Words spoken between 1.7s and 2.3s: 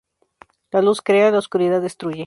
destruye.